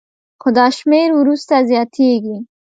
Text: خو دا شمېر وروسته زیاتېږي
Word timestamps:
خو 0.41 0.49
دا 0.57 0.65
شمېر 0.77 1.09
وروسته 1.15 1.53
زیاتېږي 1.69 2.37